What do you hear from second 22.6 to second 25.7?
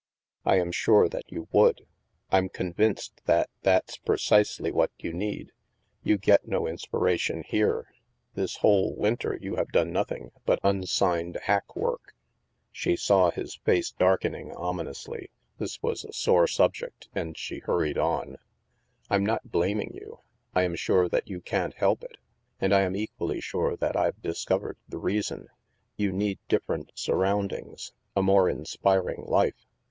I am equally sure that Tve discovered the reason.